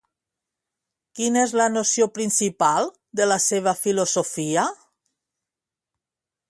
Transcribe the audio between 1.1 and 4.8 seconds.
Quina és la noció principal de la seva filosofia?